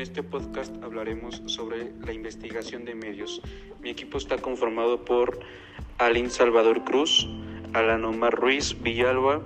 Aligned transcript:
este 0.00 0.22
podcast 0.22 0.74
hablaremos 0.82 1.42
sobre 1.46 1.92
la 2.04 2.12
investigación 2.12 2.84
de 2.84 2.94
medios. 2.94 3.42
Mi 3.80 3.90
equipo 3.90 4.18
está 4.18 4.38
conformado 4.38 5.04
por 5.04 5.40
Alin 5.98 6.30
Salvador 6.30 6.84
Cruz, 6.84 7.28
Alan 7.74 8.04
Omar 8.04 8.34
Ruiz 8.34 8.80
Villalba, 8.82 9.42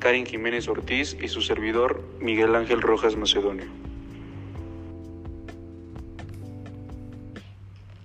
Karin 0.00 0.26
Jiménez 0.26 0.68
Ortiz 0.68 1.16
y 1.20 1.28
su 1.28 1.40
servidor 1.40 2.02
Miguel 2.20 2.54
Ángel 2.56 2.82
Rojas 2.82 3.16
Macedonio. 3.16 3.66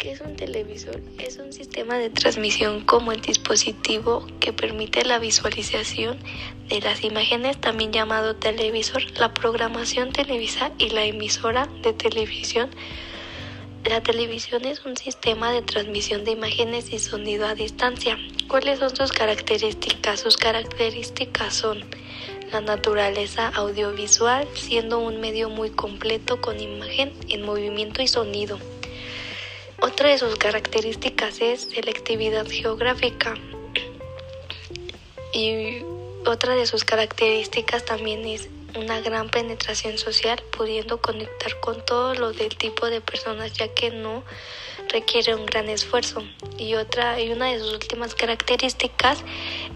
¿Qué 0.02 0.14
es 0.14 0.22
un 0.22 0.36
televisor? 0.36 1.00
Es 1.20 1.38
un 1.38 1.54
sistema 1.54 2.00
de 2.00 2.10
transmisión 2.10 2.82
como 2.82 3.12
el 3.12 3.22
dispositivo 3.22 4.26
que 4.40 4.52
permite 4.52 5.06
la 5.06 5.20
visualización 5.20 6.18
de 6.70 6.82
las 6.82 7.04
imágenes, 7.04 7.62
también 7.62 7.94
llamado 7.94 8.36
televisor, 8.36 9.04
la 9.20 9.32
programación 9.32 10.12
televisa 10.12 10.72
y 10.80 10.90
la 10.90 11.06
emisora 11.06 11.68
de 11.84 11.94
televisión. 11.94 12.72
La 13.86 14.02
televisión 14.02 14.66
es 14.66 14.84
un 14.86 14.98
sistema 14.98 15.52
de 15.52 15.62
transmisión 15.62 16.26
de 16.26 16.32
imágenes 16.32 16.92
y 16.92 16.98
sonido 16.98 17.46
a 17.46 17.54
distancia. 17.54 18.18
¿Cuáles 18.48 18.80
son 18.80 18.96
sus 18.96 19.12
características? 19.12 20.20
Sus 20.20 20.36
características 20.36 21.54
son 21.54 21.86
la 22.52 22.62
naturaleza 22.62 23.50
audiovisual, 23.50 24.48
siendo 24.56 24.98
un 24.98 25.22
medio 25.22 25.52
muy 25.52 25.70
completo 25.70 26.42
con 26.42 26.60
imagen 26.60 27.14
en 27.30 27.44
movimiento 27.44 28.02
y 28.02 28.08
sonido. 28.08 28.58
Otra 29.82 30.10
de 30.10 30.20
sus 30.20 30.36
características 30.36 31.42
es 31.42 31.62
selectividad 31.74 32.48
geográfica 32.48 33.34
y 35.34 35.84
otra 36.26 36.54
de 36.54 36.68
sus 36.68 36.84
características 36.84 37.84
también 37.86 38.24
es 38.26 38.48
una 38.76 39.02
gran 39.02 39.30
penetración 39.30 39.98
social, 39.98 40.42
pudiendo 40.56 41.02
conectar 41.02 41.60
con 41.60 41.84
todo 41.84 42.14
lo 42.14 42.32
del 42.32 42.56
tipo 42.58 42.90
de 42.92 43.02
personas, 43.02 43.54
ya 43.54 43.70
que 43.70 43.90
no 43.90 44.24
requiere 44.90 45.34
un 45.34 45.46
gran 45.46 45.68
esfuerzo. 45.68 46.24
Y 46.58 46.76
otra 46.76 47.20
y 47.20 47.32
una 47.32 47.48
de 47.48 47.60
sus 47.60 47.74
últimas 47.74 48.14
características 48.14 49.24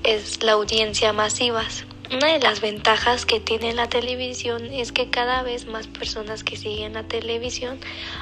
es 0.03 0.43
la 0.43 0.53
audiencia 0.53 1.13
masivas. 1.13 1.85
Una 2.11 2.33
de 2.33 2.39
las 2.39 2.61
ventajas 2.61 3.25
que 3.25 3.39
tiene 3.39 3.73
la 3.73 3.89
televisión 3.89 4.71
es 4.71 4.91
que 4.91 5.09
cada 5.09 5.41
vez 5.41 5.65
más 5.65 5.87
personas 5.87 6.43
que 6.43 6.55
siguen 6.55 6.93
la 6.93 7.03
televisión 7.03 7.79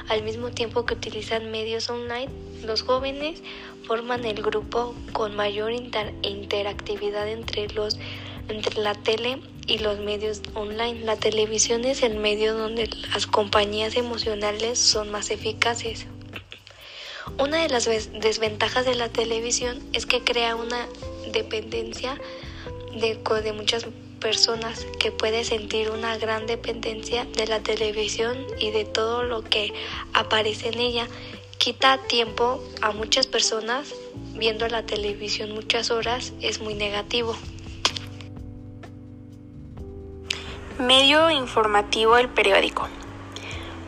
al 0.07 0.23
mismo 0.23 0.51
tiempo 0.51 0.85
que 0.85 0.93
utilizan 0.93 1.51
medios 1.51 1.89
online, 1.89 2.29
los 2.63 2.81
jóvenes 2.81 3.41
forman 3.85 4.23
el 4.23 4.41
grupo 4.41 4.95
con 5.11 5.35
mayor 5.35 5.73
interactividad 5.73 7.27
entre 7.27 7.67
los 7.73 7.99
entre 8.47 8.81
la 8.81 8.93
tele 8.93 9.41
y 9.67 9.79
los 9.79 9.99
medios 9.99 10.41
online. 10.53 11.01
La 11.01 11.17
televisión 11.17 11.83
es 11.83 12.03
el 12.03 12.15
medio 12.15 12.57
donde 12.57 12.89
las 13.13 13.27
compañías 13.27 13.97
emocionales 13.97 14.79
son 14.79 15.11
más 15.11 15.29
eficaces. 15.29 16.05
Una 17.37 17.61
de 17.61 17.69
las 17.69 17.85
desventajas 17.85 18.85
de 18.85 18.95
la 18.95 19.09
televisión 19.09 19.81
es 19.91 20.05
que 20.05 20.23
crea 20.23 20.55
una 20.55 20.87
dependencia 21.31 22.17
de, 22.95 23.53
muchas 23.53 23.85
personas 24.19 24.85
que 24.99 25.11
puede 25.11 25.43
sentir 25.43 25.89
una 25.89 26.17
gran 26.17 26.45
dependencia 26.45 27.25
de 27.25 27.47
la 27.47 27.59
televisión 27.59 28.37
y 28.59 28.71
de 28.71 28.85
todo 28.85 29.23
lo 29.23 29.43
que 29.43 29.73
aparece 30.13 30.69
en 30.69 30.79
ella. 30.79 31.07
Quita 31.57 31.97
tiempo 31.97 32.63
a 32.81 32.91
muchas 32.91 33.27
personas 33.27 33.93
viendo 34.35 34.67
la 34.67 34.85
televisión 34.85 35.51
muchas 35.53 35.91
horas 35.91 36.33
es 36.41 36.61
muy 36.61 36.73
negativo. 36.73 37.35
Medio 40.79 41.29
informativo 41.29 42.17
el 42.17 42.29
periódico. 42.29 42.87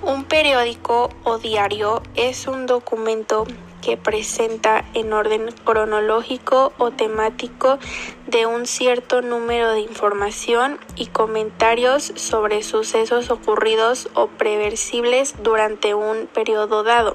Un 0.01 0.23
periódico 0.25 1.09
o 1.23 1.39
diario 1.39 2.03
es 2.15 2.47
un 2.47 2.67
documento 2.67 3.47
que 3.85 3.97
presenta 3.97 4.83
en 4.95 5.13
orden 5.13 5.53
cronológico 5.63 6.73
o 6.79 6.89
temático 6.89 7.77
de 8.25 8.47
un 8.47 8.65
cierto 8.65 9.21
número 9.21 9.73
de 9.73 9.81
información 9.81 10.79
y 10.95 11.05
comentarios 11.05 12.11
sobre 12.15 12.63
sucesos 12.63 13.29
ocurridos 13.29 14.09
o 14.15 14.25
preversibles 14.25 15.35
durante 15.43 15.93
un 15.93 16.25
periodo 16.25 16.81
dado. 16.81 17.13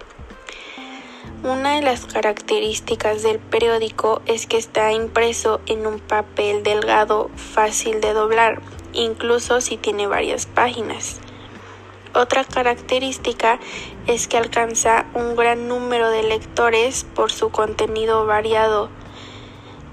Una 1.42 1.75
de 1.75 1.82
las 1.82 2.06
características 2.06 3.25
del 3.25 3.41
periódico 3.41 4.22
es 4.26 4.47
que 4.47 4.56
está 4.56 4.92
impreso 4.92 5.60
en 5.66 5.88
un 5.88 5.98
papel 5.98 6.62
delgado 6.62 7.31
fácil 7.34 8.00
de 8.00 8.12
doblar, 8.12 8.62
incluso 8.92 9.60
si 9.60 9.76
tiene 9.76 10.06
varias 10.06 10.47
páginas. 10.47 11.20
Otra 12.12 12.44
característica 12.44 13.60
es 14.09 14.26
que 14.26 14.37
alcanza 14.37 15.06
un 15.15 15.37
gran 15.37 15.69
número 15.69 16.10
de 16.10 16.25
lectores 16.25 17.04
por 17.15 17.31
su 17.31 17.50
contenido 17.50 18.26
variado 18.26 18.91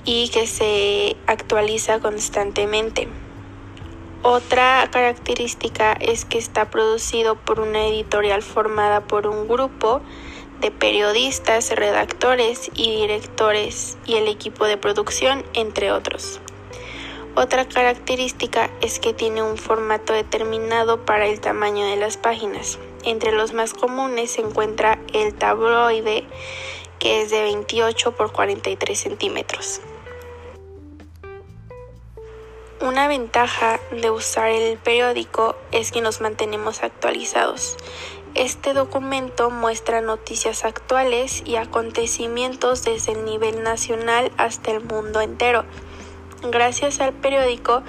y 0.03 0.29
que 0.29 0.47
se 0.47 1.15
actualiza 1.27 1.99
constantemente. 1.99 3.07
Otra 4.23 4.89
característica 4.91 5.93
es 5.93 6.25
que 6.25 6.39
está 6.39 6.71
producido 6.71 7.35
por 7.35 7.59
una 7.59 7.85
editorial 7.85 8.41
formada 8.41 9.01
por 9.01 9.27
un 9.27 9.47
grupo 9.47 10.01
de 10.59 10.71
periodistas, 10.71 11.69
redactores 11.69 12.71
y 12.73 12.95
directores 12.95 13.97
y 14.07 14.15
el 14.15 14.27
equipo 14.27 14.65
de 14.65 14.77
producción, 14.77 15.45
entre 15.53 15.91
otros. 15.91 16.41
Otra 17.37 17.69
característica 17.69 18.71
es 18.81 18.99
que 18.99 19.13
tiene 19.13 19.43
un 19.43 19.59
formato 19.59 20.11
determinado 20.11 21.05
para 21.05 21.27
el 21.27 21.39
tamaño 21.39 21.85
de 21.85 21.95
las 21.95 22.17
páginas. 22.17 22.79
Entre 23.03 23.31
los 23.31 23.53
más 23.53 23.75
comunes 23.75 24.31
se 24.31 24.41
encuentra 24.41 24.97
el 25.13 25.35
tabloide, 25.35 26.25
que 26.97 27.21
es 27.21 27.29
de 27.29 27.43
28 27.43 28.13
por 28.13 28.31
43 28.31 28.99
centímetros. 28.99 29.81
Una 32.81 33.07
ventaja 33.07 33.79
de 33.91 34.09
usar 34.09 34.49
el 34.49 34.79
periódico 34.79 35.55
es 35.71 35.91
que 35.91 36.01
nos 36.01 36.21
mantenemos 36.21 36.81
actualizados. 36.81 37.77
Este 38.33 38.73
documento 38.73 39.51
muestra 39.51 40.01
noticias 40.01 40.65
actuales 40.65 41.43
y 41.45 41.57
acontecimientos 41.57 42.83
desde 42.83 43.11
el 43.11 43.25
nivel 43.25 43.61
nacional 43.61 44.31
hasta 44.37 44.71
el 44.71 44.83
mundo 44.83 45.21
entero. 45.21 45.65
Gracias 46.43 46.99
al 46.99 47.13
periódico, 47.13 47.81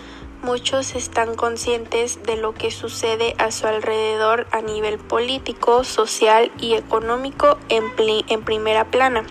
muchos 0.42 0.94
están 0.94 1.34
conscientes 1.34 2.22
de 2.22 2.36
lo 2.36 2.54
que 2.54 2.70
sucede 2.70 3.34
a 3.36 3.50
su 3.50 3.66
alrededor 3.66 4.46
a 4.52 4.62
nivel 4.62 4.98
político, 4.98 5.84
social 5.84 6.50
y 6.58 6.72
económico 6.72 7.58
en, 7.68 8.42
primera 8.44 8.86
plana. 8.86 9.24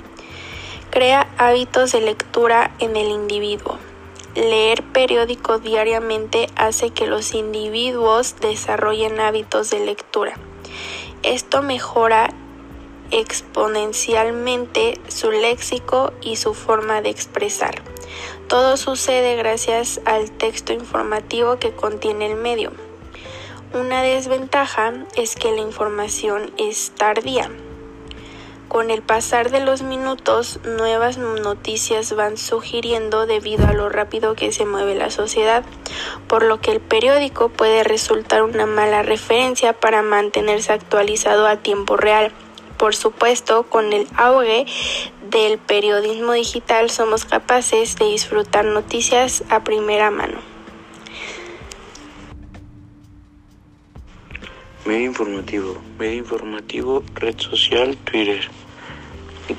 Crea 0.91 1.27
hábitos 1.39 1.93
de 1.93 2.01
lectura 2.01 2.75
en 2.77 2.95
el 2.95 3.07
individuo. 3.07 3.79
Leer 4.35 4.83
periódico 4.83 5.57
diariamente 5.57 6.47
hace 6.55 6.91
que 6.91 7.07
los 7.07 7.33
individuos 7.33 8.35
desarrollen 8.39 9.19
hábitos 9.19 9.71
de 9.71 9.79
lectura. 9.83 10.33
Esto 11.23 11.63
mejora 11.63 12.35
exponencialmente 13.11 14.99
su 15.07 15.31
léxico 15.31 16.13
y 16.21 16.35
su 16.35 16.53
forma 16.53 17.01
de 17.01 17.09
expresar. 17.09 17.81
Todo 18.47 18.77
sucede 18.77 19.35
gracias 19.35 19.99
al 20.05 20.31
texto 20.31 20.73
informativo 20.73 21.59
que 21.59 21.73
contiene 21.73 22.27
el 22.27 22.35
medio. 22.35 22.71
Una 23.73 24.01
desventaja 24.01 24.93
es 25.15 25.35
que 25.35 25.51
la 25.51 25.61
información 25.61 26.51
es 26.57 26.91
tardía. 26.95 27.49
Con 28.69 28.91
el 28.91 29.01
pasar 29.01 29.49
de 29.49 29.61
los 29.61 29.81
minutos, 29.81 30.59
nuevas 30.65 31.17
noticias 31.17 32.13
van 32.13 32.37
sugiriendo 32.37 33.25
debido 33.25 33.65
a 33.65 33.73
lo 33.73 33.87
rápido 33.87 34.35
que 34.35 34.51
se 34.51 34.65
mueve 34.65 34.93
la 34.93 35.09
sociedad, 35.09 35.63
por 36.27 36.43
lo 36.43 36.59
que 36.59 36.71
el 36.71 36.81
periódico 36.81 37.47
puede 37.47 37.85
resultar 37.85 38.43
una 38.43 38.65
mala 38.65 39.03
referencia 39.03 39.71
para 39.71 40.01
mantenerse 40.01 40.73
actualizado 40.73 41.47
a 41.47 41.57
tiempo 41.57 41.95
real. 41.95 42.33
Por 42.77 42.95
supuesto, 42.95 43.63
con 43.63 43.91
el 43.91 44.07
auge 44.15 44.65
del 45.29 45.57
periodismo 45.57 46.33
digital 46.33 46.89
somos 46.89 47.25
capaces 47.25 47.95
de 47.95 48.05
disfrutar 48.05 48.65
noticias 48.65 49.43
a 49.49 49.63
primera 49.63 50.11
mano. 50.11 50.37
Medio 54.85 55.05
informativo. 55.05 55.81
Medio 55.99 56.19
informativo, 56.19 57.03
red 57.15 57.37
social, 57.39 57.97
Twitter. 57.97 58.47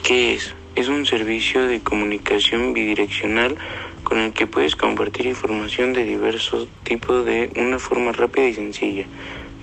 ¿Qué 0.03 0.35
es? 0.35 0.55
Es 0.75 0.89
un 0.89 1.05
servicio 1.05 1.67
de 1.67 1.81
comunicación 1.81 2.73
bidireccional 2.73 3.59
con 4.05 4.19
el 4.21 4.33
que 4.33 4.47
puedes 4.47 4.77
compartir 4.77 5.27
información 5.27 5.93
de 5.93 6.05
diversos 6.05 6.69
tipos 6.85 7.27
de 7.27 7.51
una 7.57 7.79
forma 7.79 8.13
rápida 8.13 8.47
y 8.47 8.55
sencilla. 8.55 9.07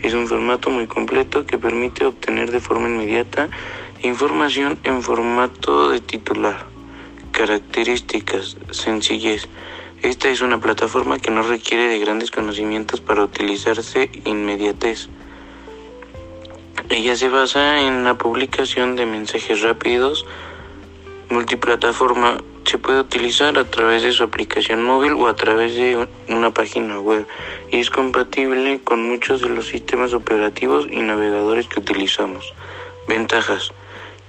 Es 0.06 0.14
un 0.14 0.28
formato 0.28 0.70
muy 0.70 0.86
completo 0.86 1.48
que 1.48 1.58
permite 1.58 2.06
obtener 2.06 2.52
de 2.52 2.60
forma 2.60 2.88
inmediata 2.88 3.50
información 4.04 4.78
en 4.84 5.02
formato 5.02 5.90
de 5.90 6.00
titular. 6.00 6.68
Características, 7.32 8.56
sencillez. 8.70 9.48
Esta 10.04 10.30
es 10.30 10.42
una 10.42 10.60
plataforma 10.60 11.18
que 11.18 11.32
no 11.32 11.42
requiere 11.42 11.88
de 11.88 11.98
grandes 11.98 12.30
conocimientos 12.30 13.02
para 13.02 13.24
utilizarse 13.24 14.12
inmediatez. 14.26 15.10
Ella 16.90 17.16
se 17.16 17.30
basa 17.30 17.82
en 17.82 18.04
la 18.04 18.16
publicación 18.16 18.96
de 18.96 19.08
mensajes 19.08 19.64
rápidos, 19.64 20.24
multiplataforma. 21.32 22.38
Se 22.66 22.80
puede 22.80 23.02
utilizar 23.02 23.60
a 23.60 23.64
través 23.64 24.02
de 24.02 24.12
su 24.12 24.24
aplicación 24.24 24.84
móvil 24.84 25.14
o 25.14 25.28
a 25.28 25.36
través 25.36 25.76
de 25.76 26.08
una 26.28 26.52
página 26.52 27.00
web 27.00 27.28
y 27.72 27.78
es 27.78 27.92
compatible 27.92 28.82
con 28.84 29.04
muchos 29.04 29.42
de 29.42 29.50
los 29.50 29.68
sistemas 29.68 30.14
operativos 30.14 30.88
y 30.90 31.02
navegadores 31.02 31.68
que 31.68 31.80
utilizamos. 31.80 32.56
Ventajas. 33.08 33.72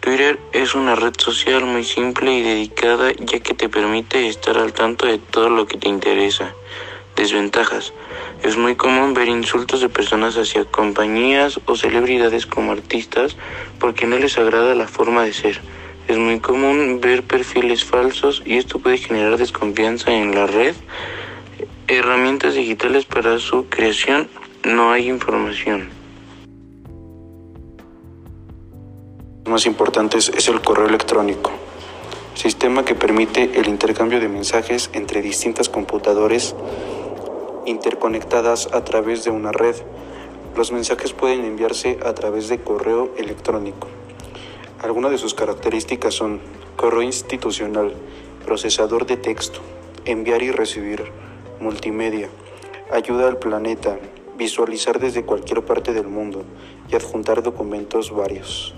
Twitter 0.00 0.38
es 0.52 0.74
una 0.74 0.94
red 0.94 1.14
social 1.16 1.64
muy 1.64 1.82
simple 1.82 2.34
y 2.34 2.42
dedicada 2.42 3.10
ya 3.18 3.40
que 3.40 3.54
te 3.54 3.70
permite 3.70 4.28
estar 4.28 4.58
al 4.58 4.74
tanto 4.74 5.06
de 5.06 5.16
todo 5.16 5.48
lo 5.48 5.66
que 5.66 5.78
te 5.78 5.88
interesa. 5.88 6.54
Desventajas. 7.16 7.94
Es 8.42 8.58
muy 8.58 8.76
común 8.76 9.14
ver 9.14 9.28
insultos 9.28 9.80
de 9.80 9.88
personas 9.88 10.36
hacia 10.36 10.66
compañías 10.66 11.58
o 11.64 11.74
celebridades 11.74 12.44
como 12.44 12.72
artistas 12.72 13.34
porque 13.80 14.06
no 14.06 14.18
les 14.18 14.36
agrada 14.36 14.74
la 14.74 14.86
forma 14.86 15.24
de 15.24 15.32
ser. 15.32 15.62
Es 16.06 16.18
muy 16.18 16.38
común 16.38 17.00
ver 17.00 17.15
falsos 17.84 18.42
y 18.44 18.56
esto 18.58 18.78
puede 18.78 18.98
generar 18.98 19.38
desconfianza 19.38 20.12
en 20.12 20.34
la 20.34 20.46
red. 20.46 20.74
Herramientas 21.88 22.54
digitales 22.54 23.06
para 23.06 23.38
su 23.38 23.66
creación. 23.68 24.28
No 24.64 24.92
hay 24.92 25.08
información. 25.08 25.88
más 29.46 29.64
importantes 29.64 30.30
es 30.36 30.48
el 30.48 30.60
correo 30.60 30.86
electrónico, 30.86 31.52
sistema 32.34 32.84
que 32.84 32.96
permite 32.96 33.58
el 33.58 33.68
intercambio 33.68 34.18
de 34.18 34.28
mensajes 34.28 34.90
entre 34.92 35.22
distintas 35.22 35.68
computadoras 35.68 36.54
interconectadas 37.64 38.68
a 38.72 38.84
través 38.84 39.24
de 39.24 39.30
una 39.30 39.52
red. 39.52 39.76
Los 40.56 40.72
mensajes 40.72 41.12
pueden 41.12 41.44
enviarse 41.44 41.98
a 42.04 42.12
través 42.12 42.48
de 42.48 42.58
correo 42.58 43.14
electrónico. 43.16 43.88
Algunas 44.82 45.10
de 45.10 45.18
sus 45.18 45.32
características 45.32 46.12
son 46.12 46.38
correo 46.76 47.00
institucional, 47.00 47.94
procesador 48.44 49.06
de 49.06 49.16
texto, 49.16 49.60
enviar 50.04 50.42
y 50.42 50.50
recibir, 50.50 51.10
multimedia, 51.60 52.28
ayuda 52.92 53.26
al 53.26 53.38
planeta, 53.38 53.98
visualizar 54.36 55.00
desde 55.00 55.24
cualquier 55.24 55.64
parte 55.64 55.94
del 55.94 56.08
mundo 56.08 56.44
y 56.90 56.94
adjuntar 56.94 57.42
documentos 57.42 58.14
varios. 58.14 58.74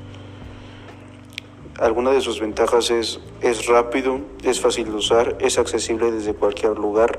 Alguna 1.80 2.12
de 2.12 2.20
sus 2.20 2.40
ventajas 2.40 2.90
es, 2.90 3.20
es 3.40 3.66
rápido, 3.66 4.20
es 4.44 4.60
fácil 4.60 4.86
de 4.86 4.96
usar, 4.96 5.36
es 5.40 5.58
accesible 5.58 6.12
desde 6.12 6.32
cualquier 6.32 6.78
lugar, 6.78 7.18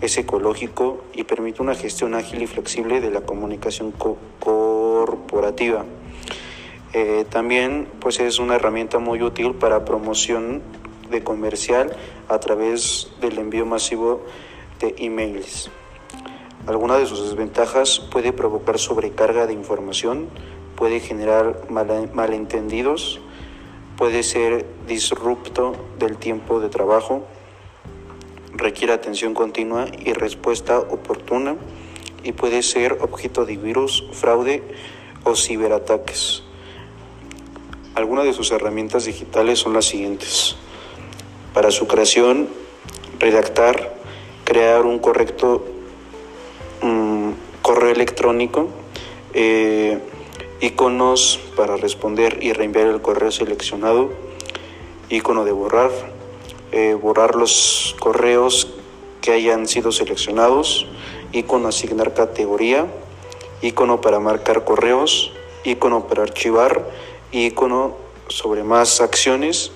es 0.00 0.18
ecológico 0.18 1.04
y 1.14 1.22
permite 1.22 1.62
una 1.62 1.76
gestión 1.76 2.14
ágil 2.14 2.42
y 2.42 2.48
flexible 2.48 3.00
de 3.00 3.10
la 3.10 3.20
comunicación 3.20 3.92
corporativa. 4.40 5.84
Eh, 6.98 7.26
también 7.28 7.88
pues 8.00 8.20
es 8.20 8.38
una 8.38 8.54
herramienta 8.54 8.98
muy 8.98 9.20
útil 9.20 9.54
para 9.54 9.84
promoción 9.84 10.62
de 11.10 11.22
comercial 11.22 11.94
a 12.26 12.38
través 12.40 13.10
del 13.20 13.38
envío 13.38 13.66
masivo 13.66 14.24
de 14.80 14.94
emails. 14.96 15.70
Alguna 16.66 16.96
de 16.96 17.04
sus 17.04 17.22
desventajas 17.22 18.00
puede 18.00 18.32
provocar 18.32 18.78
sobrecarga 18.78 19.46
de 19.46 19.52
información, 19.52 20.30
puede 20.74 21.00
generar 21.00 21.66
malentendidos, 21.68 23.20
puede 23.98 24.22
ser 24.22 24.64
disrupto 24.86 25.76
del 25.98 26.16
tiempo 26.16 26.60
de 26.60 26.70
trabajo, 26.70 27.26
requiere 28.54 28.94
atención 28.94 29.34
continua 29.34 29.84
y 30.02 30.14
respuesta 30.14 30.78
oportuna 30.78 31.56
y 32.22 32.32
puede 32.32 32.62
ser 32.62 32.96
objeto 33.02 33.44
de 33.44 33.58
virus, 33.58 34.02
fraude 34.12 34.62
o 35.24 35.36
ciberataques. 35.36 36.45
Algunas 37.96 38.26
de 38.26 38.34
sus 38.34 38.50
herramientas 38.50 39.06
digitales 39.06 39.58
son 39.58 39.72
las 39.72 39.86
siguientes. 39.86 40.56
Para 41.54 41.70
su 41.70 41.86
creación, 41.86 42.46
redactar, 43.18 43.94
crear 44.44 44.84
un 44.84 44.98
correcto 44.98 45.64
mm, 46.82 47.30
correo 47.62 47.88
electrónico, 47.88 48.68
eh, 49.32 49.98
iconos 50.60 51.40
para 51.56 51.78
responder 51.78 52.38
y 52.42 52.52
reenviar 52.52 52.88
el 52.88 53.00
correo 53.00 53.30
seleccionado, 53.30 54.10
icono 55.08 55.46
de 55.46 55.52
borrar, 55.52 55.90
eh, 56.72 56.92
borrar 57.00 57.34
los 57.34 57.96
correos 57.98 58.74
que 59.22 59.32
hayan 59.32 59.66
sido 59.66 59.90
seleccionados, 59.90 60.86
icono 61.32 61.68
asignar 61.68 62.12
categoría, 62.12 62.88
icono 63.62 64.02
para 64.02 64.20
marcar 64.20 64.64
correos, 64.64 65.32
icono 65.64 66.06
para 66.08 66.24
archivar, 66.24 66.84
icono 67.44 67.96
sobre 68.28 68.62
más 68.62 69.00
acciones 69.00 69.72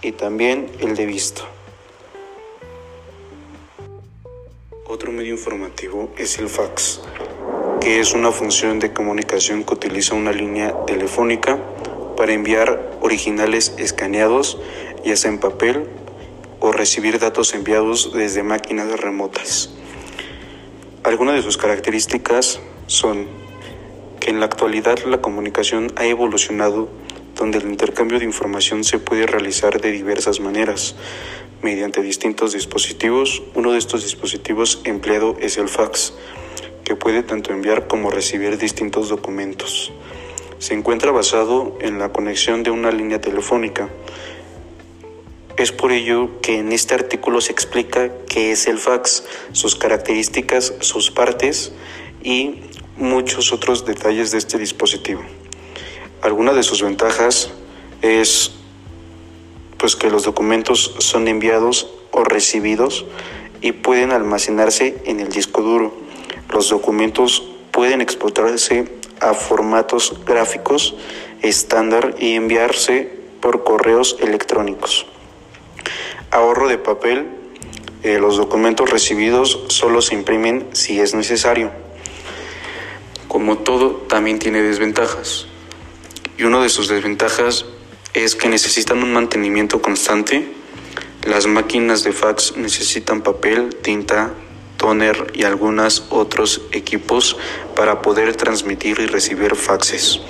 y 0.00 0.12
también 0.12 0.70
el 0.80 0.96
de 0.96 1.06
visto. 1.06 1.42
Otro 4.86 5.12
medio 5.12 5.32
informativo 5.32 6.10
es 6.16 6.38
el 6.38 6.48
fax 6.48 7.00
que 7.82 7.98
es 7.98 8.14
una 8.14 8.30
función 8.30 8.78
de 8.78 8.92
comunicación 8.92 9.64
que 9.64 9.74
utiliza 9.74 10.14
una 10.14 10.30
línea 10.30 10.72
telefónica 10.86 11.58
para 12.16 12.32
enviar 12.32 12.92
originales 13.00 13.74
escaneados, 13.76 14.56
ya 15.04 15.16
sea 15.16 15.32
en 15.32 15.40
papel, 15.40 15.88
o 16.60 16.70
recibir 16.70 17.18
datos 17.18 17.54
enviados 17.54 18.12
desde 18.12 18.44
máquinas 18.44 19.00
remotas. 19.00 19.70
Algunas 21.02 21.34
de 21.34 21.42
sus 21.42 21.56
características 21.56 22.60
son 22.86 23.26
que 24.22 24.30
en 24.30 24.38
la 24.38 24.46
actualidad 24.46 25.00
la 25.04 25.20
comunicación 25.20 25.92
ha 25.96 26.06
evolucionado 26.06 26.88
donde 27.34 27.58
el 27.58 27.64
intercambio 27.64 28.20
de 28.20 28.24
información 28.24 28.84
se 28.84 29.00
puede 29.00 29.26
realizar 29.26 29.80
de 29.80 29.90
diversas 29.90 30.38
maneras, 30.38 30.94
mediante 31.60 32.02
distintos 32.02 32.52
dispositivos. 32.52 33.42
Uno 33.56 33.72
de 33.72 33.78
estos 33.78 34.04
dispositivos 34.04 34.80
empleado 34.84 35.36
es 35.40 35.58
el 35.58 35.68
fax 35.68 36.14
que 36.84 36.94
puede 36.94 37.24
tanto 37.24 37.52
enviar 37.52 37.88
como 37.88 38.12
recibir 38.12 38.58
distintos 38.58 39.08
documentos. 39.08 39.92
Se 40.58 40.74
encuentra 40.74 41.10
basado 41.10 41.76
en 41.80 41.98
la 41.98 42.12
conexión 42.12 42.62
de 42.62 42.70
una 42.70 42.92
línea 42.92 43.20
telefónica. 43.20 43.88
Es 45.56 45.72
por 45.72 45.90
ello 45.90 46.40
que 46.42 46.58
en 46.58 46.70
este 46.70 46.94
artículo 46.94 47.40
se 47.40 47.50
explica 47.50 48.12
qué 48.28 48.52
es 48.52 48.68
el 48.68 48.78
fax, 48.78 49.24
sus 49.50 49.74
características, 49.74 50.74
sus 50.78 51.10
partes 51.10 51.72
y 52.22 52.60
muchos 52.96 53.52
otros 53.52 53.84
detalles 53.84 54.30
de 54.30 54.38
este 54.38 54.58
dispositivo. 54.58 55.22
Alguna 56.22 56.52
de 56.52 56.62
sus 56.62 56.82
ventajas 56.82 57.50
es 58.00 58.52
pues 59.78 59.96
que 59.96 60.10
los 60.10 60.22
documentos 60.22 60.94
son 60.98 61.26
enviados 61.26 61.88
o 62.12 62.22
recibidos 62.22 63.04
y 63.60 63.72
pueden 63.72 64.12
almacenarse 64.12 65.02
en 65.06 65.20
el 65.20 65.28
disco 65.28 65.62
duro 65.62 66.02
los 66.52 66.68
documentos 66.68 67.42
pueden 67.70 68.02
exportarse 68.02 68.86
a 69.20 69.32
formatos 69.32 70.14
gráficos 70.26 70.94
estándar 71.40 72.14
y 72.18 72.34
enviarse 72.34 73.10
por 73.40 73.64
correos 73.64 74.18
electrónicos. 74.20 75.06
Ahorro 76.30 76.68
de 76.68 76.78
papel. 76.78 77.26
Eh, 78.02 78.18
los 78.18 78.36
documentos 78.36 78.90
recibidos 78.90 79.60
solo 79.68 80.02
se 80.02 80.14
imprimen 80.14 80.68
si 80.72 81.00
es 81.00 81.14
necesario. 81.14 81.70
Como 83.32 83.56
todo, 83.56 83.92
también 84.10 84.38
tiene 84.38 84.60
desventajas. 84.60 85.46
Y 86.36 86.42
una 86.42 86.60
de 86.60 86.68
sus 86.68 86.88
desventajas 86.88 87.64
es 88.12 88.34
que 88.34 88.50
necesitan 88.50 89.02
un 89.02 89.14
mantenimiento 89.14 89.80
constante. 89.80 90.52
Las 91.24 91.46
máquinas 91.46 92.04
de 92.04 92.12
fax 92.12 92.58
necesitan 92.58 93.22
papel, 93.22 93.74
tinta, 93.76 94.34
toner 94.76 95.32
y 95.32 95.44
algunos 95.44 96.04
otros 96.10 96.60
equipos 96.72 97.38
para 97.74 98.02
poder 98.02 98.36
transmitir 98.36 99.00
y 99.00 99.06
recibir 99.06 99.56
faxes. 99.56 100.20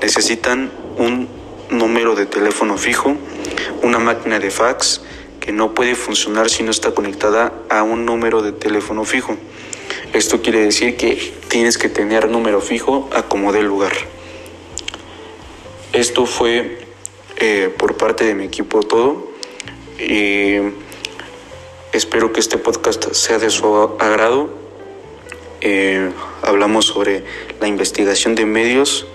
Necesitan 0.00 0.70
un 0.98 1.28
número 1.70 2.14
de 2.14 2.26
teléfono 2.26 2.78
fijo, 2.78 3.16
una 3.82 3.98
máquina 3.98 4.38
de 4.38 4.52
fax 4.52 5.00
que 5.40 5.50
no 5.50 5.74
puede 5.74 5.96
funcionar 5.96 6.50
si 6.50 6.62
no 6.62 6.70
está 6.70 6.92
conectada 6.92 7.52
a 7.68 7.82
un 7.82 8.06
número 8.06 8.42
de 8.42 8.52
teléfono 8.52 9.04
fijo. 9.04 9.36
Esto 10.12 10.42
quiere 10.42 10.60
decir 10.60 10.96
que 10.96 11.32
tienes 11.48 11.78
que 11.78 11.88
tener 11.88 12.28
número 12.28 12.60
fijo 12.60 13.08
a 13.12 13.22
como 13.22 13.52
dé 13.52 13.62
lugar. 13.62 13.92
Esto 15.92 16.26
fue 16.26 16.78
eh, 17.36 17.74
por 17.76 17.96
parte 17.96 18.24
de 18.24 18.34
mi 18.34 18.44
equipo 18.44 18.82
todo. 18.82 19.30
Y 19.98 20.58
Espero 21.92 22.32
que 22.32 22.40
este 22.40 22.56
podcast 22.56 23.12
sea 23.12 23.38
de 23.38 23.50
su 23.50 23.66
agrado. 24.00 24.48
Eh, 25.60 26.10
hablamos 26.40 26.86
sobre 26.86 27.22
la 27.60 27.68
investigación 27.68 28.34
de 28.34 28.46
medios 28.46 29.06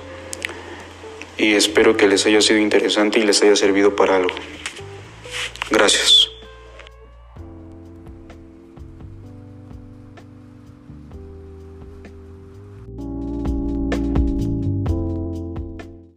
y 1.37 1.55
espero 1.55 1.97
que 1.97 2.07
les 2.07 2.27
haya 2.27 2.39
sido 2.39 2.59
interesante 2.59 3.19
y 3.19 3.23
les 3.23 3.41
haya 3.41 3.55
servido 3.55 3.95
para 3.95 4.17
algo. 4.17 4.35
Gracias. 5.71 6.16